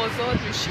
آزاد 0.00 0.38
میشی. 0.48 0.70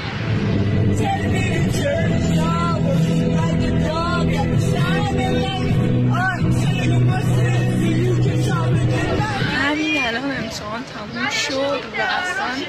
همین 9.54 9.96
الان 10.02 10.30
امتحان 10.30 10.82
تموم 10.82 11.30
شد 11.30 11.52
و 11.98 12.02
اصلا 12.02 12.66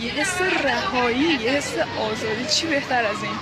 یه 0.00 0.10
حس 0.12 0.40
رهایی 0.64 1.18
یه 1.18 1.50
حس 1.50 1.78
آزادی. 1.78 2.44
چی 2.50 2.66
بهتر 2.66 3.04
از 3.04 3.22
این؟ 3.22 3.32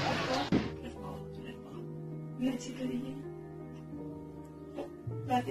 بعد 5.28 5.44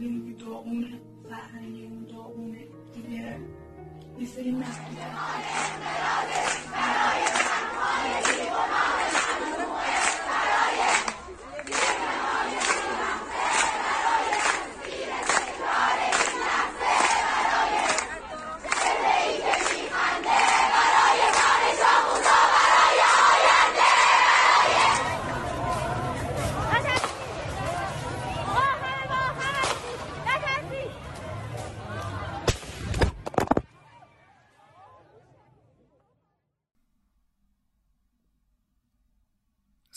میگی 0.00 0.34
داغونه. 0.34 0.86
فرهنگی 1.30 1.82
اون 1.86 2.04
داغونه. 2.04 2.58
دیگه 2.94 3.36
بفيلم 4.20 4.64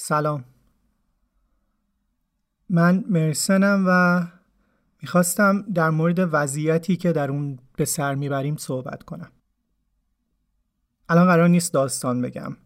سلام. 0.05 0.43
من 2.69 3.03
مرسنم 3.09 3.85
و 3.87 4.21
می‌خواستم 5.01 5.61
در 5.61 5.89
مورد 5.89 6.29
وضعیتی 6.31 6.97
که 6.97 7.11
در 7.11 7.31
اون 7.31 7.59
به 7.75 7.85
سر 7.85 8.15
می‌بریم 8.15 8.55
صحبت 8.55 9.03
کنم. 9.03 9.31
الان 11.09 11.25
قرار 11.25 11.47
نیست 11.47 11.73
داستان 11.73 12.21
بگم. 12.21 12.57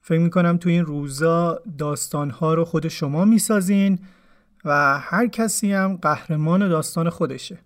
فکر 0.00 0.18
می‌کنم 0.18 0.56
تو 0.56 0.68
این 0.68 0.84
روزا 0.84 1.62
داستانها 1.78 2.54
رو 2.54 2.64
خود 2.64 2.88
شما 2.88 3.24
می‌سازین 3.24 3.98
و 4.64 4.98
هر 4.98 5.26
کسی 5.26 5.72
هم 5.72 5.96
قهرمان 5.96 6.68
داستان 6.68 7.10
خودشه. 7.10 7.58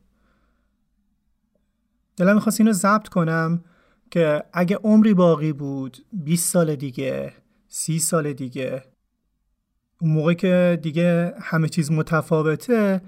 دلم 2.16 2.34
می‌خواست 2.34 2.60
اینو 2.60 2.72
ضبط 2.72 3.09
کنم 3.09 3.65
که 4.10 4.44
اگه 4.53 4.77
عمری 4.77 5.15
باقی 5.15 5.53
بود 5.53 6.06
20 6.12 6.50
سال 6.53 6.77
دیگه 6.77 7.44
سی 7.76 7.98
سال 7.98 8.32
دیگه. 8.32 8.84
اون 10.00 10.10
موقع 10.10 10.34
که 10.34 10.78
دیگه 10.82 11.34
همه 11.40 11.68
چیز 11.68 11.90
متفاوته 11.90 13.02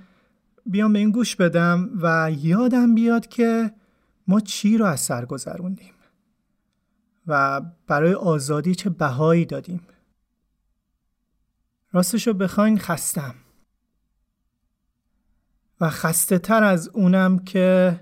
بیام 0.67 0.93
به 0.93 0.99
این 0.99 1.11
گوش 1.11 1.37
بدم 1.37 1.91
و 2.03 2.31
یادم 2.39 2.95
بیاد 2.95 3.27
که 3.27 3.73
ما 4.29 4.41
چی 4.41 4.79
رو 4.79 4.85
از 4.85 5.01
سر 5.01 5.25
گذروندیم 5.25 5.95
و 7.27 7.61
برای 7.87 8.15
آزادی 8.15 8.75
چه 8.75 8.91
بهایی 8.91 9.45
دادیم. 9.45 9.87
راستشو 11.93 12.33
بخواین 12.33 12.79
خستم. 12.79 13.35
و 15.81 15.91
خسته 15.91 16.39
تر 16.39 16.65
از 16.65 16.89
اونم 16.89 17.39
که 17.39 18.01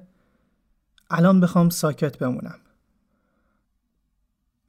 الان 1.10 1.40
بخوام 1.40 1.68
ساکت 1.68 2.18
بمونم. 2.18 2.58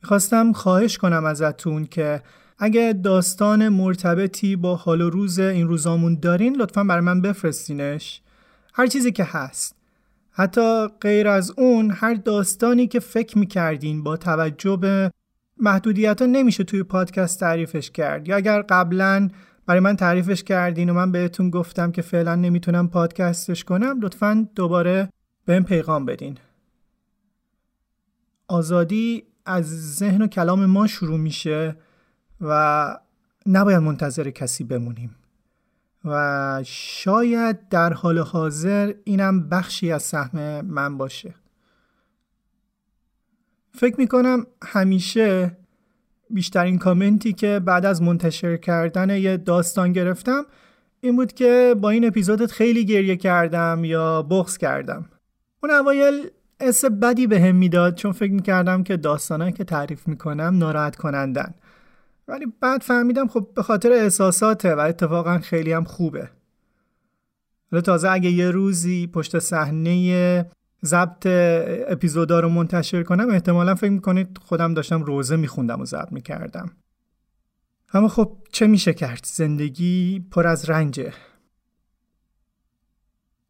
می‌خواستم 0.06 0.52
خواهش 0.54 0.98
کنم 0.98 1.26
ازتون 1.26 1.86
که 1.86 2.22
اگه 2.60 2.94
داستان 3.04 3.70
مرتبطی 3.70 4.56
با 4.56 4.76
حال 4.76 5.02
و 5.02 5.10
روز 5.10 5.40
این 5.40 5.68
روزامون 5.68 6.20
دارین 6.22 6.56
لطفا 6.56 6.84
برای 6.84 7.02
من 7.02 7.22
بفرستینش. 7.22 8.22
هر 8.74 8.88
چیزی 8.88 9.12
که 9.12 9.24
هست. 9.24 9.76
حتی 10.32 10.88
غیر 10.88 11.28
از 11.28 11.54
اون 11.58 11.92
هر 11.92 12.14
داستانی 12.14 12.88
که 12.88 13.00
فکر 13.00 13.38
می‌کردین 13.38 14.04
با 14.04 14.18
توجه 14.18 14.78
به 14.78 15.12
محدودیت 15.58 16.22
ها 16.22 16.28
نمیشه 16.28 16.64
توی 16.64 16.84
پادکست 16.84 17.40
تعریفش 17.40 17.92
کرد. 17.92 18.28
یا 18.28 18.36
اگر 18.36 18.62
قبلا 18.62 19.30
برای 19.66 19.80
من 19.80 19.96
تعریفش 19.96 20.44
کردین 20.44 20.90
و 20.90 20.94
من 20.94 21.12
بهتون 21.12 21.50
گفتم 21.50 21.92
که 21.92 22.02
فعلا 22.02 22.36
نمی‌تونم 22.36 22.88
پادکستش 22.88 23.64
کنم 23.64 24.00
لطفا 24.02 24.48
دوباره 24.56 25.10
بهم 25.46 25.64
پیغام 25.64 26.06
بدین. 26.06 26.38
آزادی 28.48 29.24
از 29.46 29.96
ذهن 29.96 30.22
و 30.22 30.28
کلام 30.28 30.66
ما 30.66 30.88
شروع 30.88 31.18
میشه 31.18 31.78
و 32.42 32.98
نباید 33.46 33.80
منتظر 33.80 34.30
کسی 34.30 34.64
بمونیم. 34.64 35.16
و 36.06 36.62
شاید 36.66 37.70
در 37.70 37.94
حال 37.94 38.20
حاضر 38.20 38.94
اینم 39.04 39.50
بخشی 39.50 39.92
از 39.92 40.04
سهم 40.04 40.66
من 40.66 40.98
باشه. 40.98 41.36
فکر 43.72 43.96
می‌کنم 43.98 44.46
همیشه 44.64 45.58
بیشترین 46.30 46.78
کامنتی 46.78 47.34
که 47.34 47.60
بعد 47.66 47.86
از 47.86 48.02
منتشر 48.02 48.58
کردن 48.58 49.10
یه 49.10 49.38
داستان 49.38 49.94
گرفتم 49.94 50.46
این 51.02 51.16
بود 51.16 51.34
که 51.34 51.76
با 51.82 51.90
این 51.90 52.08
اپیزودت 52.08 52.52
خیلی 52.52 52.86
گریه 52.86 53.16
کردم 53.16 53.84
یا 53.84 54.22
بغض 54.22 54.58
کردم. 54.58 55.10
اون 55.64 55.72
اوایل 55.72 56.30
حس 56.62 56.86
بدی 56.86 57.28
به 57.28 57.42
هم 57.42 57.56
می‌داد 57.56 57.96
چون 57.96 58.12
فکر 58.12 58.32
می‌کردم 58.32 58.84
که 58.84 58.98
داستانهایی 58.98 59.54
که 59.54 59.64
تعریف 59.64 60.08
می‌کنم 60.08 60.58
ناراحت 60.58 60.96
کنندن. 60.96 61.54
ولی 62.28 62.46
بعد 62.62 62.82
فهمیدم 62.82 63.28
خب 63.28 63.48
به 63.56 63.64
خاطر 63.64 63.92
احساساته 63.92 64.76
و 64.76 64.80
اتفاقا 64.80 65.40
خیلی 65.40 65.72
هم 65.72 65.84
خوبه. 65.84 66.30
حالا 67.72 67.82
تازه 67.82 68.10
اگه 68.10 68.30
یه 68.30 68.52
روزی 68.52 69.08
پشت 69.08 69.40
صحنه 69.40 70.46
ضبط 70.86 71.28
اپیزودا 71.88 72.40
رو 72.40 72.50
منتشر 72.50 73.04
کنم 73.04 73.30
احتمالا 73.30 73.76
فکر 73.76 73.92
می‌کنید 73.92 74.38
خودم 74.42 74.74
داشتم 74.74 75.04
روزه 75.04 75.36
میخوندم 75.36 75.82
و 75.82 75.86
ضبط 75.86 76.12
می‌کردم. 76.12 76.72
اما 77.94 78.08
خب 78.08 78.38
چه 78.52 78.68
میشه 78.68 78.94
کرد؟ 78.94 79.26
زندگی 79.26 80.26
پر 80.32 80.48
از 80.48 80.70
رنجه. 80.70 81.14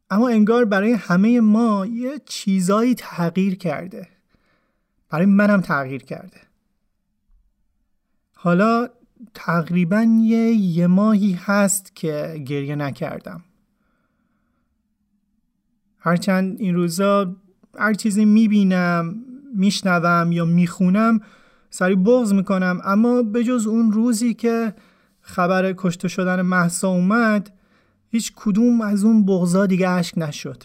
اما 0.10 0.30
انگار 0.30 0.66
برای 0.66 0.94
همه 0.94 1.42
ما 1.42 1.86
یه 1.86 2.22
چیزایی 2.26 2.96
تغییر 2.96 3.56
کرده. 3.56 4.08
برای 5.10 5.26
منم 5.26 5.62
تغییر 5.62 6.04
کرده. 6.04 6.38
حالا 8.34 8.88
تقریبا 9.34 10.02
یه 10.22 10.52
یه 10.52 10.88
ماهی 10.88 11.34
هست 11.34 11.96
که 11.96 12.44
گریه 12.46 12.76
نکردم. 12.76 13.44
هرچند 16.00 16.60
این 16.60 16.76
روزا 16.76 17.36
هر 17.80 17.94
چیزی 17.94 18.26
می‌بینم 18.26 19.16
میشنوم 19.56 20.32
یا 20.32 20.46
می‌خونم 20.46 21.20
سری 21.70 21.96
بغض 21.96 22.34
می‌کنم. 22.34 22.82
اما 22.84 23.24
به 23.24 23.44
جز 23.44 23.68
اون 23.68 23.92
روزی 23.92 24.34
که 24.34 24.74
خبر 25.22 25.74
کشته 25.78 26.08
شدن 26.08 26.42
محسا 26.42 26.88
اومد 26.90 27.52
هیچ 28.16 28.34
کدوم 28.36 28.82
از 28.82 29.04
اون 29.04 29.26
بغضا 29.26 29.66
دیگه 29.66 29.90
عشق 29.90 30.18
نشد. 30.18 30.64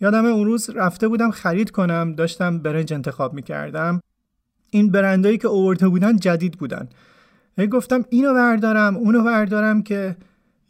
یادم 0.00 0.24
اون 0.24 0.44
روز 0.44 0.70
رفته 0.70 1.08
بودم 1.08 1.30
خرید 1.30 1.70
کنم 1.70 2.12
داشتم 2.12 2.58
برنج 2.58 2.92
انتخاب 2.92 3.34
می‌کردم. 3.34 4.00
این 4.70 4.90
برندایی 4.90 5.38
که 5.38 5.48
اوورده 5.48 5.88
بودن 5.88 6.16
جدید 6.16 6.58
بودن. 6.58 6.88
گفتم 7.72 8.04
اینو 8.10 8.34
بردارم 8.34 8.96
اونو 8.96 9.24
بردارم 9.24 9.82
که 9.82 10.16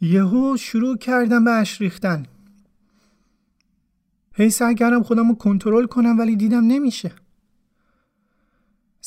یهو 0.01 0.57
شروع 0.57 0.97
کردم 0.97 1.45
به 1.45 1.51
اش 1.51 1.81
ریختن. 1.81 2.25
هی 4.33 4.49
سعی 4.49 4.75
کردم 4.75 5.03
خودم 5.03 5.29
رو 5.29 5.35
کنترل 5.35 5.85
کنم 5.85 6.19
ولی 6.19 6.35
دیدم 6.35 6.67
نمیشه. 6.67 7.11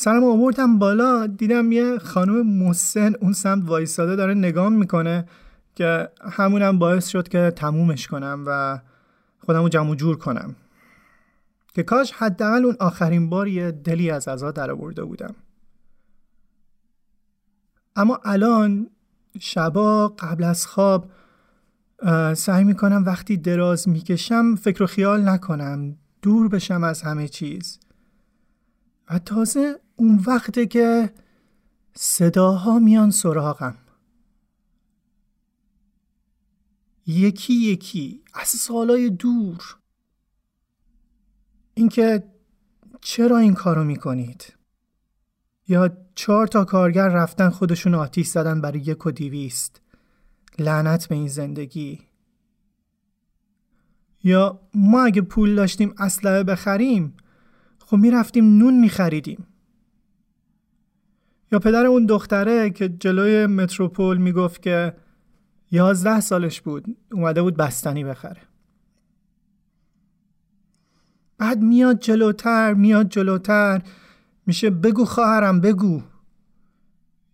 سرم 0.01 0.25
آوردم 0.25 0.79
بالا 0.79 1.27
دیدم 1.27 1.73
یه 1.73 1.99
خانم 1.99 2.47
محسن 2.47 3.15
اون 3.21 3.33
سمت 3.33 3.69
وایساده 3.69 4.17
داره 4.17 4.35
نگام 4.35 4.73
می‌کنه 4.73 5.25
که 5.75 6.09
همونم 6.23 6.79
باعث 6.79 7.09
شد 7.09 7.29
که 7.29 7.53
تمومش 7.57 8.09
کنم 8.09 8.45
و 8.47 8.81
خودم 9.39 9.63
رو 9.63 9.69
جمع 9.69 9.95
جور 9.95 10.19
کنم. 10.19 10.57
که 11.75 11.83
کاش 11.83 12.13
حداقل 12.13 12.65
اون 12.65 12.77
آخرین 12.81 13.31
بار 13.31 13.49
یه 13.49 13.71
دلی 13.71 14.11
از 14.11 14.29
ازا 14.29 14.51
در 14.51 14.71
آورده 14.71 15.05
بودم. 15.05 15.35
اما 17.97 18.21
الان 18.25 18.91
شبا 19.41 20.09
قبل 20.09 20.45
از 20.45 20.67
خواب 20.67 21.11
سعی 22.35 22.65
می‌کنم 22.65 23.03
وقتی 23.07 23.37
دراز 23.37 23.89
می‌کشم 23.89 24.55
فکر 24.55 24.83
و 24.83 24.87
خیال 24.87 25.29
نکنم 25.29 25.97
دور 26.23 26.49
بشم 26.49 26.85
از 26.85 27.03
همه 27.03 27.29
چیز. 27.29 27.81
و 29.11 29.19
تازه 29.19 29.81
اون 29.99 30.23
وقته 30.27 30.67
که 30.67 31.15
صداها 31.95 32.79
میان 32.79 33.11
سراغم. 33.11 33.79
یکی 37.07 37.55
یکی 37.55 38.23
از 38.35 38.49
سالای 38.49 39.11
دور. 39.11 39.77
اینکه 41.75 42.25
چرا 43.01 43.39
این 43.39 43.55
کارو 43.55 43.85
می‌کنید؟ 43.85 44.55
یا 45.69 45.97
چهار 46.15 46.47
تا 46.47 46.65
کارگر 46.65 47.09
رفتن 47.09 47.51
خودشون 47.51 47.95
آتیش 47.95 48.27
زدن 48.27 48.61
برای 48.61 48.81
یک 48.81 49.07
و 49.07 49.11
دیویست 49.11 49.81
لعنت 50.59 51.09
به 51.09 51.15
این 51.15 51.29
زندگی. 51.29 52.01
یا 54.25 54.61
ما 54.75 55.05
اگه 55.05 55.23
پول 55.23 55.55
داشتیم 55.55 55.95
اسلحه 55.99 56.43
بخریم 56.43 57.17
خب 57.79 57.97
می‌رفتیم 57.97 58.59
نون 58.59 58.81
میخریدیم. 58.81 59.48
یا 61.53 61.59
پدر 61.59 61.87
اون 61.87 62.07
دختره 62.07 62.71
که 62.71 62.89
جلوی 62.89 63.47
متروپول 63.47 64.19
می‌گفت 64.19 64.63
که 64.63 64.97
یازده 65.71 66.21
سالش 66.21 66.61
بود 66.61 66.97
اومده 67.13 67.43
بود 67.43 67.57
بستنی 67.57 68.05
بخره. 68.05 68.41
بعد 71.39 71.63
میاد 71.63 72.01
جلوتر 72.01 72.75
میاد 72.75 73.09
جلوتر 73.09 73.83
میشه 74.47 74.71
بگو 74.71 75.05
خواهرم 75.05 75.61
بگو. 75.61 76.03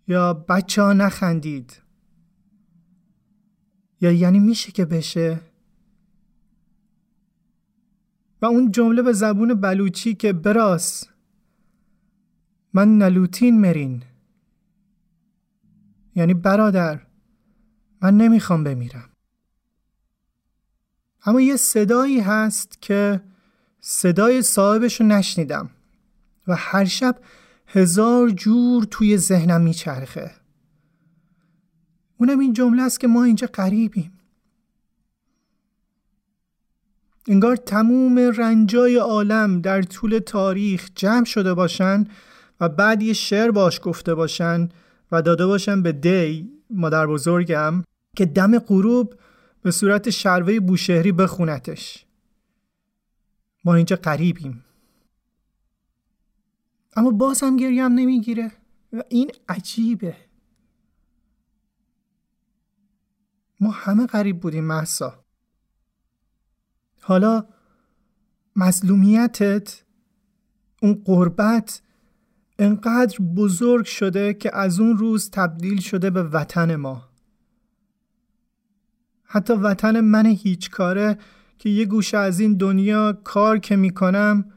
یا 0.09 0.35
بچه 0.35 0.83
ها 0.83 0.93
نخندید. 0.93 1.83
یا 4.01 4.13
یعنی 4.13 4.39
میشه 4.39 4.73
که 4.73 4.85
بشه؟ 4.85 5.41
و 8.43 8.47
اون 8.47 8.71
جمله 8.71 9.03
به 9.03 9.13
زبون 9.13 9.55
بلوچی 9.55 10.15
که 10.15 10.33
براس 10.33 11.05
من 12.75 12.99
نلوتین 12.99 13.61
مرین. 13.61 14.03
یعنی 16.15 16.35
برادر 16.35 17.01
من 18.03 18.17
نمی‌خوام 18.17 18.65
بمیرم. 18.65 19.09
اما 21.27 21.41
یه 21.41 21.57
صدایی 21.57 22.21
هست 22.21 22.83
که 22.83 23.21
صدای 23.81 24.43
صاحبش 24.43 25.01
رو 25.01 25.07
نشنیدم 25.07 25.71
و 26.47 26.55
هر 26.57 26.85
شب 26.85 27.19
هزار 27.67 28.31
جور 28.31 28.85
توی 28.85 29.17
ذهنم 29.19 29.61
میچرخه. 29.61 30.31
اونم 32.19 32.39
این 32.39 32.53
جمله 32.53 32.83
است 32.83 33.01
که 33.01 33.07
ما 33.07 33.25
اینجا 33.25 33.49
قریبیم. 33.53 34.13
انگار 37.29 37.57
تموم 37.57 38.19
رنجای 38.19 38.97
عالم 38.97 39.61
در 39.61 39.83
طول 39.83 40.19
تاریخ 40.19 40.91
جمع 40.95 41.25
شده 41.25 41.55
باشن 41.55 42.07
و 42.65 42.69
بعد 42.69 43.03
یه 43.03 43.13
شعر 43.13 43.51
باش 43.51 43.81
گفته 43.83 44.15
باشن 44.15 44.69
و 45.13 45.23
داده 45.23 45.47
باشن 45.47 45.83
به 45.83 45.93
دی 45.93 46.51
مادر 46.71 47.07
بزرگم 47.07 47.85
که 48.17 48.27
دم 48.27 48.59
غروب 48.59 49.15
به 49.63 49.71
صورت 49.71 50.11
شروه 50.11 50.61
بوشهری 50.61 51.13
بخونتش. 51.13 52.07
ما 53.65 53.75
اینجا 53.75 53.97
قریبیم. 53.97 54.65
اما 56.97 57.11
باز 57.11 57.43
هم 57.43 57.57
گریم 57.57 57.85
نمی‌گیره 57.85 58.53
و 58.93 59.03
این 59.09 59.31
عجیبه. 59.49 60.17
ما 63.61 63.71
همه 63.71 64.07
قریب 64.07 64.41
بودیم 64.41 64.65
محسا 64.65 65.25
حالا 67.01 67.47
مظلومیتت 68.57 69.83
اون 70.83 71.03
قربت 71.05 71.83
انقدر 72.59 73.19
بزرگ 73.37 73.85
شده 73.85 74.35
که 74.35 74.57
از 74.57 74.81
اون 74.81 74.99
روز 74.99 75.31
تبدیل 75.31 75.81
شده 75.81 76.11
به 76.11 76.23
وطن 76.23 76.77
ما. 76.77 77.09
حتی 79.25 79.53
وطن 79.53 80.01
من 80.01 80.27
هیچ 80.27 80.71
کاره 80.71 81.19
که 81.59 81.69
یه 81.69 81.85
گوشه 81.85 82.19
از 82.19 82.41
این 82.41 82.57
دنیا 82.57 83.13
کار 83.25 83.59
که 83.59 83.77
می‌کنم 83.77 84.53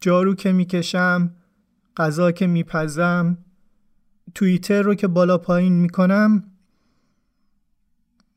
جارو 0.00 0.34
که 0.34 0.52
می‌کشم 0.52 1.34
غذا 1.96 2.32
که 2.32 2.46
میپزم 2.46 3.38
توییتر 4.34 4.82
رو 4.82 4.94
که 4.94 5.08
بالا 5.08 5.38
پایین 5.38 5.72
می‌کنم 5.72 6.50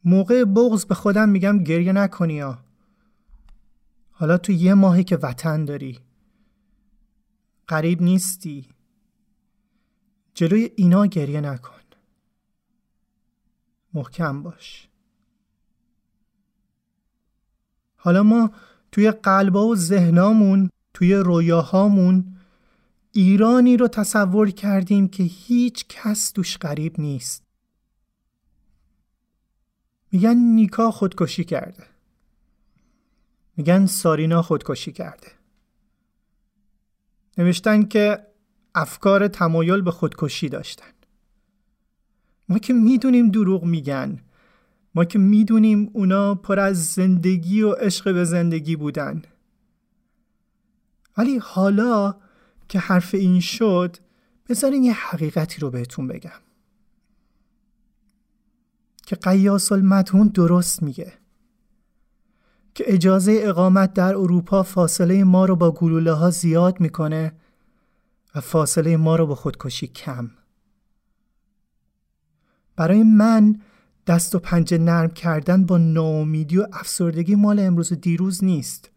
موقع 0.03 0.43
بغز 0.43 0.85
به 0.85 0.95
خودم 0.95 1.29
میگم 1.29 1.63
گریه 1.63 1.93
نکنی 1.93 2.39
ها. 2.39 2.59
حالا 4.11 4.38
تو 4.38 4.51
یه 4.51 4.73
ماهی 4.73 5.03
که 5.03 5.17
وطن 5.17 5.65
داری. 5.65 6.00
قریب 7.67 8.01
نیستی. 8.01 8.67
جلوی 10.38 10.72
اینا 10.75 11.06
گریه 11.06 11.42
نکن. 11.42 11.81
محکم 13.94 14.44
باش. 14.44 14.88
حالا 17.95 18.24
ما 18.24 18.51
توی 18.92 19.12
قلبا 19.12 19.68
و 19.68 19.75
ذهنامون 19.75 20.69
توی 20.94 21.16
رویاهامون 21.16 22.38
ایرانی 23.12 23.78
رو 23.78 23.88
تصور 23.88 24.51
کردیم 24.51 25.07
که 25.07 25.24
هیچ 25.24 25.86
کس 25.88 26.31
توش 26.31 26.57
غریب 26.57 27.00
نیست. 27.00 27.44
میگن 30.12 30.36
نیکا 30.38 30.91
خودکشی 30.91 31.44
کرده. 31.44 31.84
میگن 33.56 33.86
سارینا 33.86 34.41
خودکشی 34.41 34.91
کرده. 34.91 35.32
نوشتن 37.38 37.84
که 37.84 38.27
افکار 38.77 39.27
تمایل 39.27 39.81
به 39.81 39.91
خودکشی 39.91 40.50
داشتن. 40.50 40.91
ما 42.50 42.60
که 42.60 42.74
می‌دونیم 42.74 43.29
دروغ 43.29 43.63
میگن. 43.63 44.19
ما 44.96 45.05
که 45.05 45.19
می‌دونیم 45.19 45.89
اونا 45.93 46.36
پر 46.36 46.60
از 46.60 46.86
زندگی 46.86 47.62
و 47.62 47.72
عشق 47.72 48.13
به 48.13 48.25
زندگی 48.25 48.75
بودن. 48.75 49.22
ولی 51.17 51.38
حالا 51.38 52.15
که 52.69 52.79
حرف 52.79 53.13
این 53.13 53.39
شد 53.39 53.98
بذارین 54.50 54.84
یه 54.84 54.93
حقیقتی 54.93 55.60
رو 55.60 55.69
بهتون 55.69 56.07
بگم. 56.07 56.41
که 59.05 59.15
قیاس 59.15 59.72
المدهون 59.72 60.27
درست 60.27 60.84
میگه. 60.84 61.13
که 62.74 62.84
اجازه 62.88 63.39
اقامت 63.41 63.93
در 63.93 64.15
اروپا 64.15 64.63
فاصله 64.63 65.24
ما 65.24 65.46
رو 65.46 65.55
با 65.55 65.72
گلوله 65.72 66.12
ها 66.12 66.29
زیاد 66.29 66.79
می‌کنه 66.79 67.34
و 68.36 68.41
فاصله 68.41 68.98
ما 68.98 69.15
رو 69.15 69.27
با 69.27 69.36
خودکشی 69.36 69.88
کم. 69.88 70.31
برای 72.75 73.03
من 73.03 73.62
دست 74.07 74.36
و 74.36 74.39
پنجه 74.39 74.77
نرم 74.77 75.10
کردن 75.10 75.65
با 75.65 75.77
ناامیدی 75.77 76.57
و 76.57 76.67
افسردگی 76.74 77.36
مال 77.36 77.60
امروز 77.60 77.91
و 77.91 77.96
دیروز 77.96 78.43
نیست. 78.43 78.91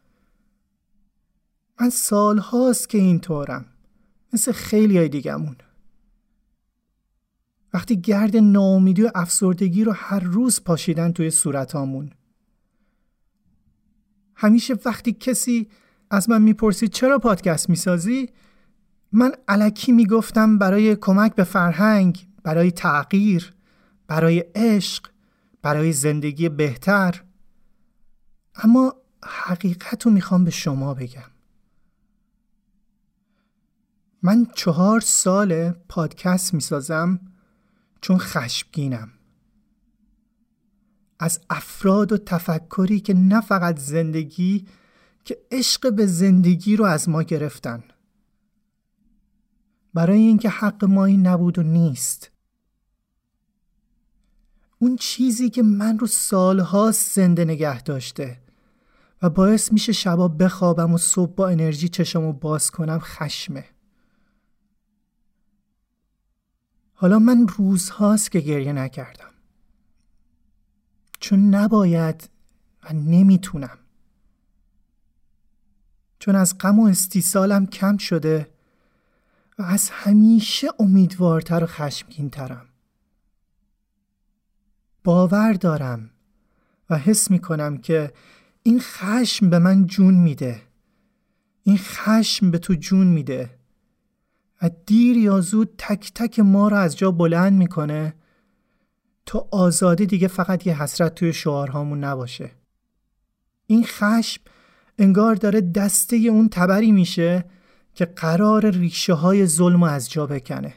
من 1.80 1.90
سال 1.90 2.38
هاست 2.38 2.88
که 2.88 2.98
اینطورم. 2.98 3.66
مثل 4.32 4.52
خیلی 4.52 4.98
های 4.98 5.08
دیگمون. 5.08 5.56
وقتی 7.74 8.00
گرد 8.00 8.36
ناامیدی 8.36 9.02
و 9.02 9.10
افسردگی 9.14 9.84
رو 9.84 9.92
هر 9.92 10.20
روز 10.20 10.64
پاشیدن 10.64 11.12
توی 11.12 11.30
صورتامون. 11.30 12.10
همیشه 14.34 14.74
وقتی 14.84 15.12
کسی 15.12 15.68
از 16.10 16.30
من 16.30 16.42
می‌پرسید 16.42 16.90
چرا 16.90 17.18
پادکست 17.18 17.70
می‌سازی 17.70 18.28
من 19.12 19.32
علکی 19.48 19.92
می‌گفتم 19.92 20.58
برای 20.58 20.96
کمک 20.96 21.34
به 21.34 21.44
فرهنگ 21.44 22.28
برای 22.42 22.70
تغییر 22.70 23.54
برای 24.06 24.44
عشق 24.54 25.06
برای 25.62 25.92
زندگی 25.92 26.48
بهتر. 26.48 27.24
اما 28.54 28.94
حقیقت 29.24 30.06
رو 30.06 30.12
می‌خوام 30.12 30.44
به 30.44 30.50
شما 30.50 30.94
بگم. 30.94 31.30
من 34.22 34.46
چهار 34.54 35.00
سال 35.00 35.70
پادکست 35.70 36.54
می‌سازم 36.54 37.20
چون 38.00 38.18
خشمگینم. 38.18 39.12
از 41.18 41.40
افراد 41.50 42.12
و 42.12 42.18
تفکری 42.18 43.00
که 43.00 43.14
نه 43.14 43.40
فقط 43.40 43.78
زندگی 43.78 44.66
که 45.24 45.38
عشق 45.50 45.92
به 45.92 46.06
زندگی 46.06 46.76
رو 46.76 46.84
از 46.84 47.08
ما 47.08 47.22
گرفتن. 47.22 47.84
برای 49.94 50.18
اینکه 50.18 50.48
حق 50.48 50.84
ما 50.84 51.04
این 51.04 51.26
نبود 51.26 51.58
و 51.58 51.62
نیست. 51.62 52.30
اون 54.78 54.96
چیزی 54.96 55.50
که 55.50 55.62
من 55.62 55.98
رو 55.98 56.06
سالها 56.06 56.90
زنده 56.90 57.44
نگه 57.44 57.82
داشته 57.82 58.40
و 59.22 59.30
باعث 59.30 59.72
میشه 59.72 59.92
شبا 59.92 60.28
بخوابم 60.28 60.94
و 60.94 60.98
صبح 60.98 61.34
با 61.34 61.48
انرژی 61.48 61.88
چشمو 61.88 62.32
باز 62.32 62.70
کنم 62.70 62.98
خشمه. 62.98 63.64
حالا 66.94 67.18
من 67.18 67.48
روزهاست 67.48 68.30
که 68.30 68.40
گریه 68.40 68.72
نکردم. 68.72 69.30
چون 71.20 71.54
نباید 71.54 72.30
و 72.84 72.92
نمی‌تونم. 72.92 73.78
چون 76.18 76.36
از 76.36 76.58
غم 76.58 76.78
و 76.78 76.86
استیصالم 76.86 77.66
کم 77.66 77.96
شده 77.96 78.50
و 79.60 79.62
از 79.62 79.90
همیشه 79.90 80.68
امیدوارتر 80.78 81.64
و 81.64 81.66
خشمگینترم. 81.66 82.66
باور 85.04 85.52
دارم 85.52 86.10
و 86.90 86.98
حس 86.98 87.30
می 87.30 87.38
کنم 87.38 87.78
که 87.78 88.12
این 88.62 88.80
خشم 88.80 89.50
به 89.50 89.58
من 89.58 89.86
جون 89.86 90.14
میده. 90.14 90.62
این 91.62 91.78
خشم 91.78 92.50
به 92.50 92.58
تو 92.58 92.74
جون 92.74 93.06
میده. 93.06 93.50
و 94.62 94.70
دیر 94.86 95.16
یا 95.16 95.40
زود 95.40 95.74
تک 95.78 96.12
تک 96.14 96.40
ما 96.40 96.68
رو 96.68 96.76
از 96.76 96.96
جا 96.96 97.10
بلند 97.10 97.52
می‌کنه. 97.52 98.14
تا 99.26 99.48
آزادی 99.50 100.06
دیگه 100.06 100.28
فقط 100.28 100.66
یه 100.66 100.82
حسرت 100.82 101.14
توی 101.14 101.32
شعارهامون 101.32 102.04
نباشه. 102.04 102.50
این 103.66 103.84
خشم 103.84 104.42
انگار 104.98 105.34
داره 105.34 105.60
دسته 105.60 106.16
اون 106.16 106.48
تبری 106.48 106.92
میشه 106.92 107.44
که 107.94 108.04
قرار 108.04 108.70
ریشه 108.70 109.14
های 109.14 109.46
ظلم 109.46 109.82
از 109.82 110.10
جا 110.10 110.26
بکنه. 110.26 110.74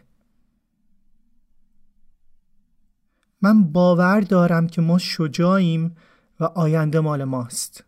من 3.41 3.63
باور 3.63 4.21
دارم 4.21 4.67
که 4.67 4.81
ما 4.81 4.97
شجاعیم 4.97 5.95
و 6.39 6.43
آینده 6.43 6.99
مال 6.99 7.23
ماست. 7.23 7.83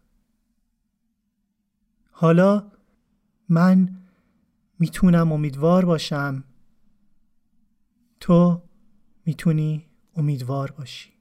حالا 2.11 2.71
من 3.49 3.97
می‌تونم 4.79 5.31
امیدوار 5.31 5.85
باشم. 5.85 6.43
تو 8.19 8.61
می‌تونی 9.25 9.85
امیدوار 10.15 10.71
باشی. 10.71 11.14